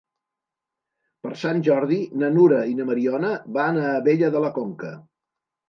Per 1.27 1.33
Sant 1.41 1.61
Jordi 1.67 1.99
na 2.23 2.31
Nura 2.39 2.63
i 2.71 2.75
na 2.81 2.89
Mariona 2.89 3.31
van 3.61 3.81
a 3.85 3.87
Abella 4.01 4.33
de 4.39 4.45
la 4.49 4.53
Conca. 4.59 4.95